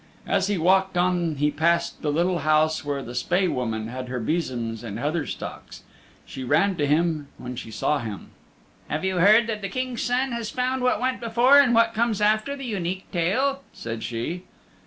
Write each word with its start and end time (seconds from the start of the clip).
As 0.25 0.47
he 0.47 0.57
walked 0.57 0.97
on 0.97 1.35
he 1.35 1.51
passed 1.51 2.01
the 2.01 2.11
little 2.11 2.39
house 2.39 2.83
where 2.83 3.03
the 3.03 3.13
Spae 3.13 3.45
Woman 3.47 3.87
had 3.87 4.07
her 4.07 4.19
besoms 4.19 4.83
and 4.83 4.97
heather 4.97 5.27
stalks. 5.27 5.83
She 6.25 6.43
ran 6.43 6.75
to 6.77 6.87
him 6.87 7.27
when 7.37 7.55
she 7.55 7.69
saw 7.69 7.99
him. 7.99 8.31
"Have 8.87 9.05
you 9.05 9.17
heard 9.19 9.45
that 9.45 9.61
the 9.61 9.69
King's 9.69 10.01
Son 10.01 10.31
has 10.31 10.49
found 10.49 10.81
what 10.81 10.99
went 10.99 11.19
before, 11.19 11.59
and 11.59 11.75
what 11.75 11.93
comes 11.93 12.19
after 12.19 12.55
the 12.55 12.65
Unique 12.65 13.11
Tale?" 13.11 13.61
said 13.73 14.01
she. 14.01 14.45